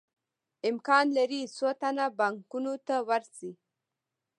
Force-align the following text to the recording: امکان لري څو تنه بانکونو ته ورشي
امکان 0.69 1.05
لري 1.17 1.41
څو 1.55 1.67
تنه 1.81 2.05
بانکونو 2.19 2.73
ته 2.87 2.95
ورشي 3.09 3.51